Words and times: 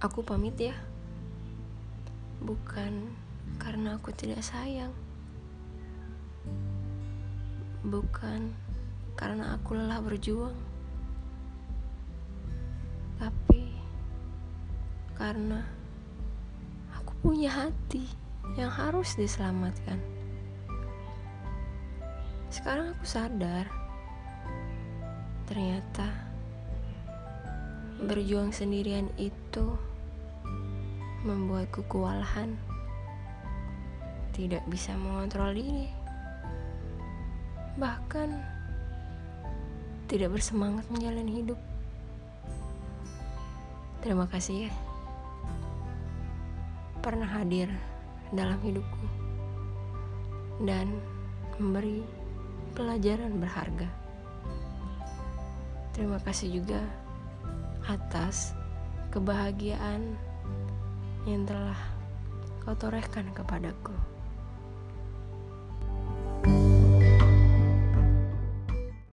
Aku 0.00 0.24
pamit 0.24 0.56
ya. 0.56 0.72
Bukan 2.40 3.12
karena 3.60 4.00
aku 4.00 4.08
tidak 4.16 4.40
sayang. 4.40 4.96
Bukan 7.84 8.56
karena 9.12 9.60
aku 9.60 9.76
lelah 9.76 10.00
berjuang. 10.00 10.56
Tapi 13.20 13.76
karena 15.20 15.68
aku 16.96 17.12
punya 17.20 17.52
hati 17.52 18.08
yang 18.56 18.72
harus 18.72 19.20
diselamatkan. 19.20 20.00
Sekarang 22.48 22.96
aku 22.96 23.04
sadar 23.04 23.68
ternyata 25.44 26.08
berjuang 28.00 28.48
sendirian 28.48 29.12
itu 29.20 29.89
membuatku 31.24 31.84
kewalahan. 31.88 32.56
Tidak 34.32 34.64
bisa 34.72 34.96
mengontrol 34.96 35.52
diri. 35.52 35.88
Bahkan 37.76 38.28
tidak 40.08 40.34
bersemangat 40.34 40.86
menjalani 40.88 41.44
hidup. 41.44 41.60
Terima 44.00 44.24
kasih 44.26 44.66
ya. 44.66 44.72
Pernah 47.04 47.28
hadir 47.28 47.68
dalam 48.32 48.56
hidupku 48.64 49.06
dan 50.64 50.88
memberi 51.60 52.04
pelajaran 52.72 53.36
berharga. 53.40 53.88
Terima 55.92 56.16
kasih 56.22 56.60
juga 56.60 56.80
atas 57.84 58.56
kebahagiaan 59.10 60.16
yang 61.28 61.44
telah 61.44 61.76
kau 62.64 62.76
torehkan 62.76 63.28
kepadaku. 63.36 63.92